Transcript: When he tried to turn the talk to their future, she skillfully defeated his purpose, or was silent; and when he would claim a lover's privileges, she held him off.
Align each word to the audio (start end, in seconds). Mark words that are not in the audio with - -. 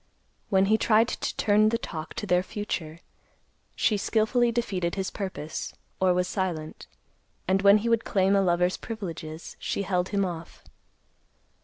When 0.49 0.65
he 0.65 0.79
tried 0.79 1.07
to 1.09 1.37
turn 1.37 1.69
the 1.69 1.77
talk 1.77 2.15
to 2.15 2.25
their 2.25 2.41
future, 2.41 3.01
she 3.75 3.97
skillfully 3.97 4.51
defeated 4.51 4.95
his 4.95 5.11
purpose, 5.11 5.75
or 5.99 6.11
was 6.11 6.27
silent; 6.27 6.87
and 7.47 7.61
when 7.61 7.77
he 7.77 7.87
would 7.87 8.03
claim 8.03 8.35
a 8.35 8.41
lover's 8.41 8.77
privileges, 8.77 9.55
she 9.59 9.83
held 9.83 10.09
him 10.09 10.25
off. 10.25 10.63